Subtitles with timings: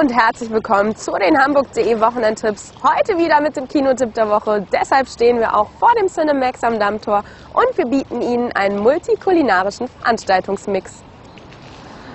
[0.00, 2.72] und herzlich willkommen zu den Hamburg.de Wochenendtipps.
[2.82, 4.66] Heute wieder mit dem Kinotipp der Woche.
[4.72, 7.22] Deshalb stehen wir auch vor dem Cinemax am Dammtor
[7.52, 11.04] und wir bieten Ihnen einen multikulinarischen Veranstaltungsmix.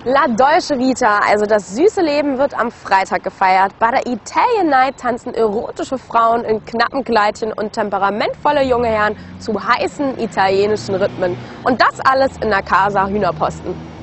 [0.04, 3.78] La Dolce Vita, also das süße Leben, wird am Freitag gefeiert.
[3.78, 9.54] Bei der Italian Night tanzen erotische Frauen in knappen Kleidchen und temperamentvolle junge Herren zu
[9.64, 11.38] heißen italienischen Rhythmen.
[11.64, 13.95] Und das alles in der Casa Hühnerposten.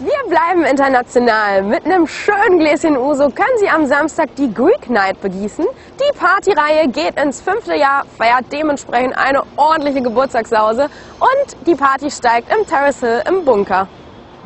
[0.00, 1.62] Wir bleiben international.
[1.62, 5.64] Mit einem schönen Gläschen Uso können Sie am Samstag die Greek Night begießen.
[5.64, 10.88] Die Partyreihe geht ins fünfte Jahr, feiert dementsprechend eine ordentliche Geburtstagssause
[11.20, 13.86] und die Party steigt im Terrace Hill im Bunker.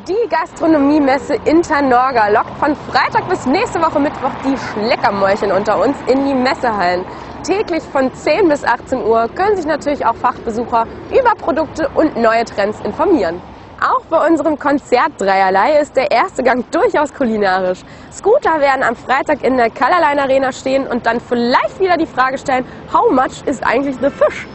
[0.06, 6.26] Die Gastronomiemesse Internorga lockt von Freitag bis nächste Woche Mittwoch die Schleckermäulchen unter uns in
[6.26, 7.06] die Messehallen.
[7.42, 12.44] Täglich von 10 bis 18 Uhr können sich natürlich auch Fachbesucher über Produkte und neue
[12.44, 13.40] Trends informieren.
[13.80, 17.84] Auch bei unserem Konzert Dreierlei ist der erste Gang durchaus kulinarisch.
[18.10, 22.38] Scooter werden am Freitag in der Colorline Arena stehen und dann vielleicht wieder die Frage
[22.38, 24.48] stellen, how much ist eigentlich the fish?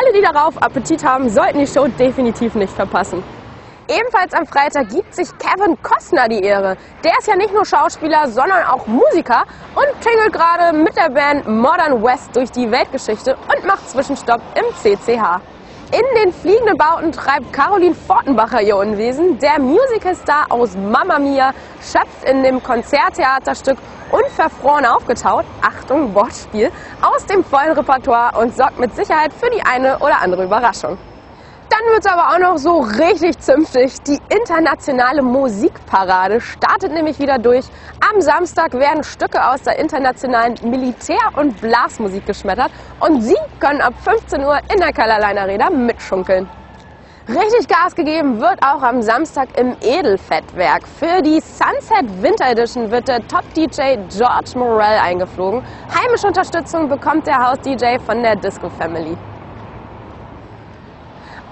[0.00, 3.22] Alle, die darauf Appetit haben, sollten die Show definitiv nicht verpassen.
[3.90, 6.78] Ebenfalls am Freitag gibt sich Kevin Costner die Ehre.
[7.04, 9.42] Der ist ja nicht nur Schauspieler, sondern auch Musiker
[9.74, 14.74] und tingelt gerade mit der Band Modern West durch die Weltgeschichte und macht Zwischenstopp im
[14.76, 15.51] CCH.
[15.92, 19.38] In den fliegenden Bauten treibt Caroline Fortenbacher ihr Unwesen.
[19.38, 23.76] Der Musicalstar aus Mamma Mia schöpft in dem Konzerttheaterstück
[24.10, 26.70] Unverfroren aufgetaut, Achtung, Wortspiel,
[27.02, 30.96] aus dem vollen Repertoire und sorgt mit Sicherheit für die eine oder andere Überraschung.
[31.72, 33.94] Dann wird es aber auch noch so richtig zünftig.
[34.02, 37.64] Die internationale Musikparade startet nämlich wieder durch.
[38.12, 43.94] Am Samstag werden Stücke aus der internationalen Militär- und Blasmusik geschmettert und Sie können ab
[43.96, 46.50] 15 Uhr in der Colorline Arena mitschunkeln.
[47.26, 50.86] Richtig Gas gegeben wird auch am Samstag im Edelfettwerk.
[50.86, 55.62] Für die Sunset Winter Edition wird der Top-DJ George Morell eingeflogen.
[55.88, 59.16] Heimische Unterstützung bekommt der Haus-DJ von der Disco Family.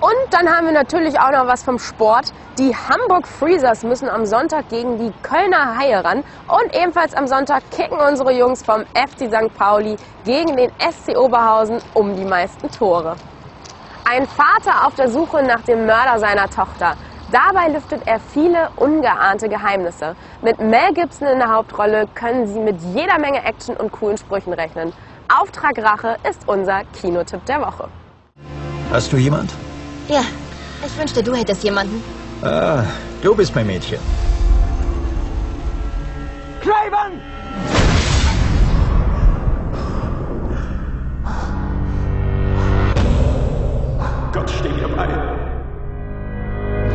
[0.00, 2.32] Und dann haben wir natürlich auch noch was vom Sport.
[2.56, 6.24] Die Hamburg Freezers müssen am Sonntag gegen die Kölner Haie ran.
[6.48, 9.54] Und ebenfalls am Sonntag kicken unsere Jungs vom FC St.
[9.58, 13.16] Pauli gegen den SC Oberhausen um die meisten Tore.
[14.10, 16.96] Ein Vater auf der Suche nach dem Mörder seiner Tochter.
[17.30, 20.16] Dabei lüftet er viele ungeahnte Geheimnisse.
[20.40, 24.54] Mit Mel Gibson in der Hauptrolle können Sie mit jeder Menge Action und coolen Sprüchen
[24.54, 24.94] rechnen.
[25.28, 27.88] Auftrag Rache ist unser Kinotipp der Woche.
[28.90, 29.52] Hast du jemand?
[30.08, 30.22] Ja,
[30.84, 32.02] ich wünschte, du hättest jemanden.
[32.42, 32.84] Ah,
[33.22, 33.98] du bist mein Mädchen.
[36.60, 37.20] Craven!
[44.32, 45.08] Gott, steh mir bei.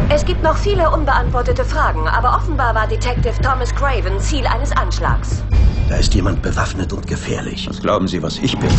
[0.09, 5.43] Es gibt noch viele unbeantwortete Fragen, aber offenbar war Detective Thomas Craven Ziel eines Anschlags.
[5.89, 7.67] Da ist jemand bewaffnet und gefährlich.
[7.69, 8.69] Was glauben Sie, was ich bin?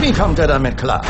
[0.00, 1.02] Wie kommt er damit klar?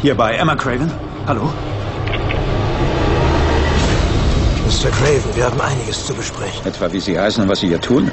[0.00, 0.90] Hier bei Emma Craven.
[1.26, 1.50] Hallo?
[4.66, 4.90] Mr.
[4.90, 6.64] Craven, wir haben einiges zu besprechen.
[6.64, 8.08] Etwa wie Sie heißen und was Sie hier tun?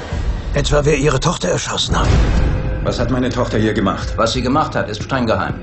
[0.54, 2.08] Etwa wer Ihre Tochter erschossen hat.
[2.82, 4.14] Was hat meine Tochter hier gemacht?
[4.16, 5.54] Was sie gemacht hat, ist streng geheim.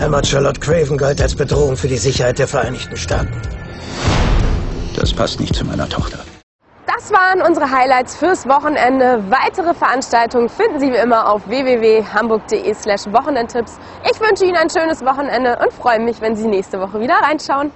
[0.00, 3.40] Emma Charlotte Craven galt als Bedrohung für die Sicherheit der Vereinigten Staaten.
[4.96, 6.18] Das passt nicht zu meiner Tochter.
[7.04, 9.22] Das waren unsere Highlights fürs Wochenende.
[9.28, 13.78] Weitere Veranstaltungen finden Sie wie immer auf www.hamburg.de slash Wochenendtipps.
[14.10, 17.72] Ich wünsche Ihnen ein schönes Wochenende und freue mich, wenn Sie nächste Woche wieder reinschauen.